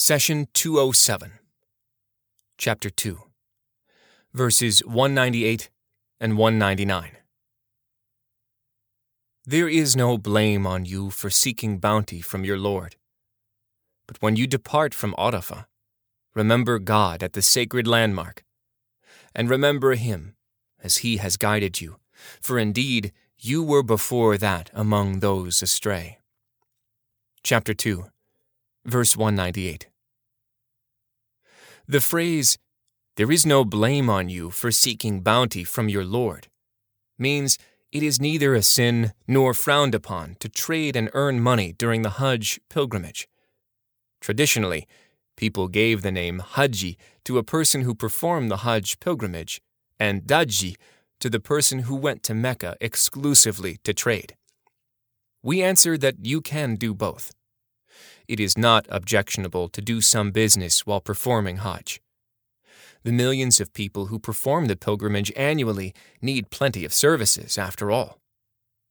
[0.00, 1.32] Session 207,
[2.56, 3.18] Chapter 2,
[4.32, 5.70] verses 198
[6.20, 7.16] and 199.
[9.44, 12.94] There is no blame on you for seeking bounty from your Lord.
[14.06, 15.66] But when you depart from Arafah,
[16.32, 18.44] remember God at the sacred landmark,
[19.34, 20.36] and remember Him
[20.80, 21.96] as He has guided you,
[22.40, 26.18] for indeed you were before that among those astray.
[27.42, 28.04] Chapter 2,
[28.88, 29.88] verse 198.
[31.86, 32.58] The phrase,
[33.16, 36.48] there is no blame on you for seeking bounty from your Lord,
[37.18, 37.58] means
[37.90, 42.18] it is neither a sin nor frowned upon to trade and earn money during the
[42.20, 43.26] Hajj pilgrimage.
[44.20, 44.86] Traditionally,
[45.36, 49.60] people gave the name Haji to a person who performed the Hajj pilgrimage,
[49.98, 50.76] and Daji
[51.20, 54.34] to the person who went to Mecca exclusively to trade.
[55.42, 57.32] We answer that you can do both.
[58.26, 62.00] It is not objectionable to do some business while performing Hajj.
[63.04, 68.18] The millions of people who perform the pilgrimage annually need plenty of services, after all.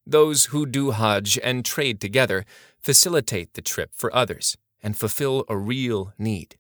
[0.06, 2.46] Those who do Hajj and trade together
[2.80, 6.56] facilitate the trip for others and fulfill a real need.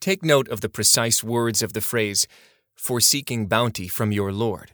[0.00, 2.26] Take note of the precise words of the phrase,
[2.74, 4.72] for seeking bounty from your Lord.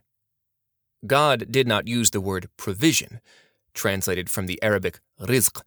[1.06, 3.20] God did not use the word provision,
[3.74, 5.60] translated from the Arabic rizq.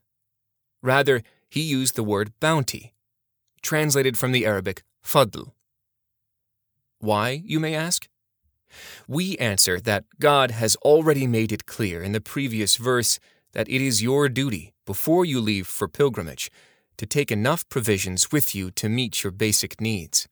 [0.81, 2.93] Rather, he used the word bounty,
[3.61, 5.51] translated from the Arabic fadl.
[6.99, 8.07] Why, you may ask?
[9.07, 13.19] We answer that God has already made it clear in the previous verse
[13.53, 16.49] that it is your duty, before you leave for pilgrimage,
[16.97, 20.27] to take enough provisions with you to meet your basic needs.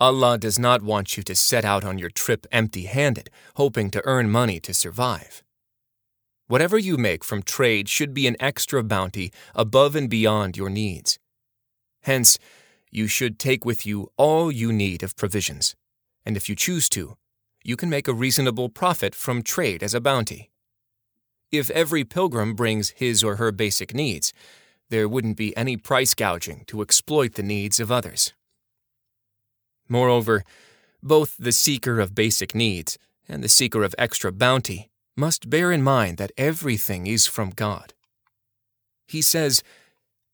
[0.00, 4.02] Allah does not want you to set out on your trip empty handed, hoping to
[4.04, 5.42] earn money to survive.
[6.48, 11.18] Whatever you make from trade should be an extra bounty above and beyond your needs.
[12.02, 12.38] Hence,
[12.90, 15.74] you should take with you all you need of provisions,
[16.24, 17.16] and if you choose to,
[17.64, 20.50] you can make a reasonable profit from trade as a bounty.
[21.50, 24.32] If every pilgrim brings his or her basic needs,
[24.88, 28.32] there wouldn't be any price gouging to exploit the needs of others.
[29.88, 30.44] Moreover,
[31.02, 35.82] both the seeker of basic needs and the seeker of extra bounty must bear in
[35.82, 37.94] mind that everything is from God.
[39.06, 39.62] He says,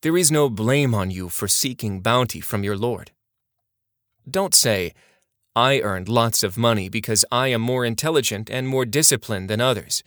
[0.02, 3.12] There is no blame on you for seeking bounty from your Lord.
[4.28, 4.94] Don't say,
[5.54, 10.02] I earned lots of money because I am more intelligent and more disciplined than others.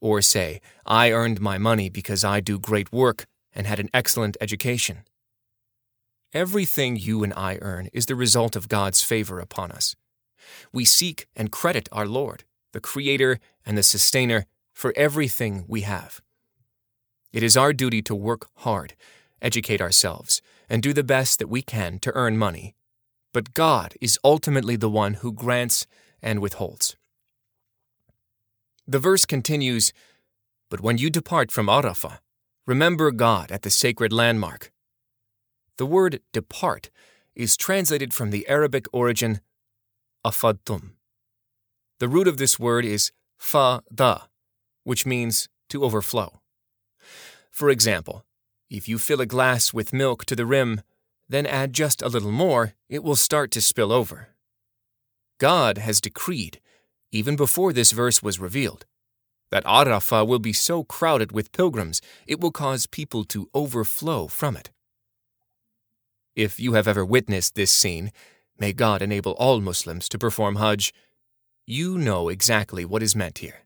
[0.00, 4.36] Or say, I earned my money because I do great work and had an excellent
[4.40, 5.04] education.
[6.34, 9.94] Everything you and I earn is the result of God's favor upon us.
[10.72, 16.20] We seek and credit our Lord, the Creator and the Sustainer, for everything we have.
[17.32, 18.94] It is our duty to work hard,
[19.40, 22.74] educate ourselves, and do the best that we can to earn money.
[23.32, 25.86] But God is ultimately the one who grants
[26.22, 26.96] and withholds.
[28.86, 29.92] The verse continues
[30.68, 32.18] But when you depart from Arafah,
[32.66, 34.72] remember God at the sacred landmark
[35.78, 36.90] the word depart
[37.34, 39.40] is translated from the Arabic origin
[40.24, 40.90] afadtum.
[42.02, 44.22] The root of this word is fa-da,
[44.82, 46.40] which means to overflow.
[47.48, 48.24] For example,
[48.68, 50.80] if you fill a glass with milk to the rim,
[51.28, 54.30] then add just a little more, it will start to spill over.
[55.38, 56.58] God has decreed,
[57.12, 58.84] even before this verse was revealed,
[59.52, 64.56] that Arafah will be so crowded with pilgrims it will cause people to overflow from
[64.56, 64.72] it.
[66.34, 68.10] If you have ever witnessed this scene,
[68.58, 70.92] may God enable all Muslims to perform Hajj,
[71.66, 73.62] you know exactly what is meant here.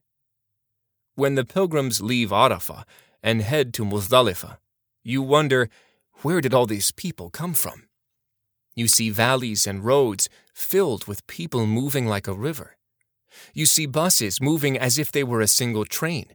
[1.14, 2.84] When the pilgrims leave Arafah
[3.22, 4.58] and head to Muzdalifah,
[5.02, 5.70] you wonder,
[6.22, 7.88] where did all these people come from?
[8.74, 12.76] You see valleys and roads filled with people moving like a river.
[13.54, 16.26] You see buses moving as if they were a single train,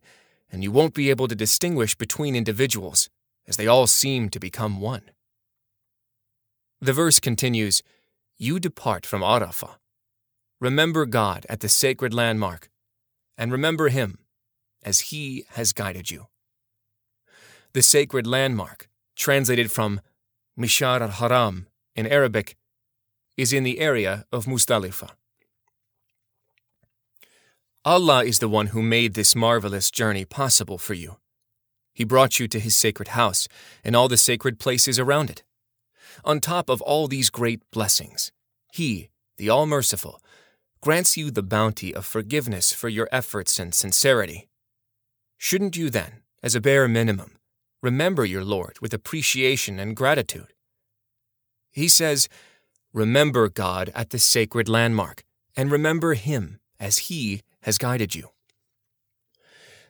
[0.51, 3.09] and you won't be able to distinguish between individuals,
[3.47, 5.03] as they all seem to become one.
[6.80, 7.83] The verse continues
[8.38, 9.75] You depart from Arafah.
[10.62, 12.69] Remember God at the sacred landmark,
[13.36, 14.19] and remember Him
[14.84, 16.28] as He has guided you.
[17.74, 20.02] The sacred landmark, translated from
[20.56, 21.66] Mash'ar al Haram
[21.96, 22.56] in Arabic,
[23.36, 25.10] is in the area of Muzdalifah.
[27.84, 31.18] Allah is the one who made this marvelous journey possible for you.
[31.92, 33.48] He brought you to His sacred house
[33.84, 35.42] and all the sacred places around it.
[36.24, 38.31] On top of all these great blessings,
[38.72, 40.22] He, the All Merciful,
[40.81, 44.50] grants you the bounty of forgiveness for your efforts and sincerity.
[45.38, 47.38] Shouldn't you then, as a bare minimum,
[47.83, 50.54] remember your Lord with appreciation and gratitude.
[51.72, 52.28] He says,
[52.94, 55.24] Remember God at the sacred landmark,
[55.56, 58.30] and remember Him as He has guided you.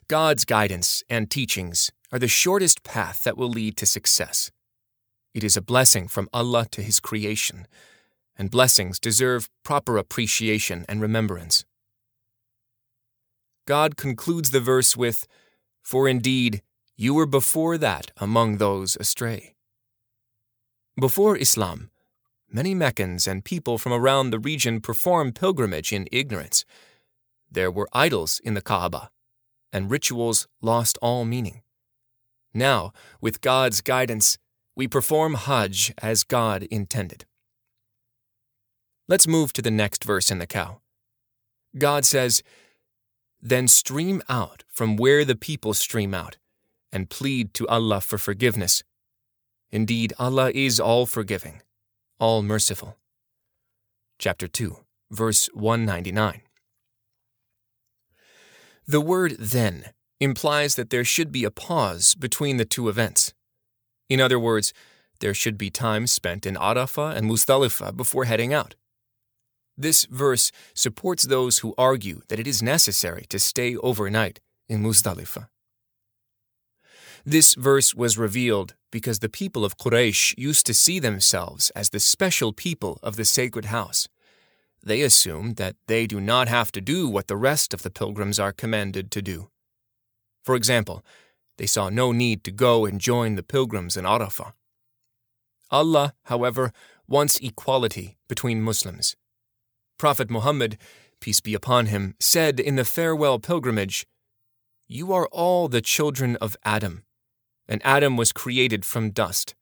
[0.10, 4.52] God's guidance and teachings are the shortest path that will lead to success.
[5.34, 7.66] It is a blessing from Allah to His creation,
[8.42, 11.64] and blessings deserve proper appreciation and remembrance.
[13.68, 15.28] God concludes the verse with,
[15.84, 16.64] For indeed,
[16.98, 19.54] you were before that among those astray.
[21.00, 21.92] Before Islam,
[22.52, 26.66] many Meccans and people from around the region performed pilgrimage in ignorance.
[27.48, 29.12] There were idols in the Kaaba,
[29.72, 31.62] and rituals lost all meaning.
[32.56, 32.92] Now,
[33.22, 34.40] with God's guidance,
[34.76, 37.26] we perform Hajj as God intended.
[39.08, 40.82] Let's move to the next verse in the cow.
[41.78, 42.44] God says,
[43.42, 46.38] Then stream out from where the people stream out,
[46.92, 48.84] and plead to Allah for forgiveness.
[49.72, 51.62] Indeed, Allah is all forgiving,
[52.20, 52.98] all merciful.
[54.20, 54.78] Chapter 2,
[55.10, 56.42] verse 199.
[58.86, 63.34] The word then implies that there should be a pause between the two events.
[64.10, 64.74] In other words,
[65.22, 68.76] there should be time spent in Arafah and Muzdalifah before heading out.
[69.82, 74.40] This verse supports those who argue that it is necessary to stay overnight
[74.70, 75.48] in Muzdalifah.
[77.26, 82.00] This verse was revealed because the people of Quraysh used to see themselves as the
[82.00, 84.08] special people of the sacred house.
[84.84, 88.38] They assumed that they do not have to do what the rest of the pilgrims
[88.38, 89.50] are commanded to do.
[90.44, 91.04] For example,
[91.58, 94.54] they saw no need to go and join the pilgrims in Arafah.
[95.72, 96.72] Allah, however,
[97.08, 99.16] wants equality between Muslims.
[100.02, 100.80] Prophet Muhammad,
[101.20, 104.08] peace be upon him, said in the farewell pilgrimage,
[104.88, 107.04] You are all the children of Adam
[107.68, 109.54] and Adam was created from dust.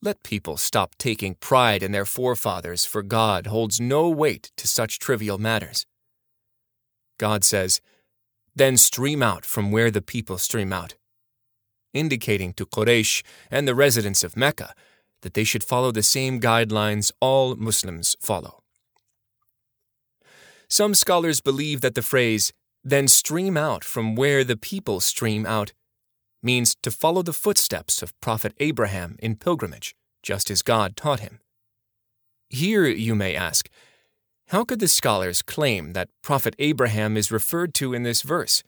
[0.00, 4.98] Let people stop taking pride in their forefathers, for God holds no weight to such
[4.98, 5.84] trivial matters.
[7.18, 7.82] God says,
[8.56, 10.94] Then stream out from where the people stream out,
[11.92, 14.72] indicating to Quraysh and the residents of Mecca
[15.20, 18.59] that they should follow the same guidelines all Muslims follow.
[20.70, 22.52] Some scholars believe that the phrase,
[22.84, 25.72] then stream out from where the people stream out,
[26.44, 31.40] means to follow the footsteps of Prophet Abraham in pilgrimage, just as God taught him.
[32.48, 33.68] Here, you may ask,
[34.48, 38.62] how could the scholars claim that Prophet Abraham is referred to in this verse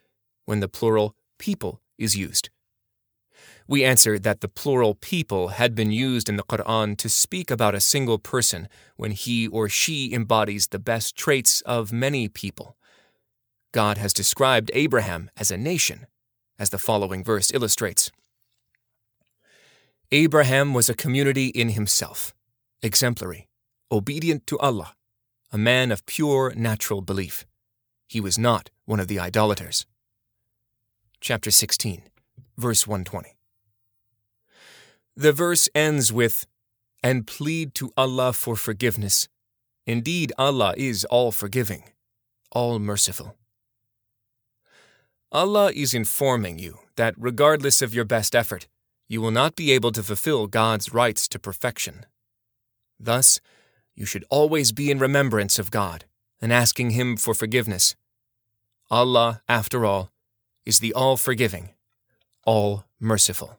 [0.45, 2.51] when the plural people is used?
[3.69, 7.75] We answer that the plural people had been used in the Quran to speak about
[7.75, 12.77] a single person when he or she embodies the best traits of many people.
[13.73, 16.07] God has described Abraham as a nation,
[16.59, 18.11] as the following verse illustrates.
[20.11, 22.35] Abraham was a community in himself,
[22.83, 23.49] exemplary,
[23.91, 24.95] obedient to Allah,
[25.51, 27.47] a man of pure natural belief.
[28.09, 29.87] He was not one of the idolaters.
[31.21, 32.03] Chapter 16,
[32.59, 33.37] verse 120.
[35.17, 36.47] The verse ends with,
[37.03, 39.29] And plead to Allah for forgiveness.
[39.87, 41.85] Indeed, Allah is all forgiving,
[42.51, 43.37] all merciful.
[45.31, 48.69] Allah is informing you that regardless of your best effort,
[49.09, 52.07] you will not be able to fulfill God's rights to perfection.
[52.99, 53.41] Thus,
[53.95, 56.05] you should always be in remembrance of God
[56.41, 57.97] and asking Him for forgiveness.
[58.91, 60.11] Allah, after all,
[60.65, 61.71] is the all forgiving,
[62.45, 63.59] all merciful.